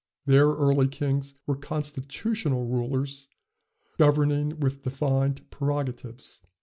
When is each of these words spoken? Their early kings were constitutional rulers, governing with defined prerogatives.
Their 0.25 0.47
early 0.47 0.87
kings 0.87 1.35
were 1.45 1.55
constitutional 1.55 2.65
rulers, 2.65 3.27
governing 3.99 4.59
with 4.59 4.81
defined 4.81 5.47
prerogatives. 5.51 6.41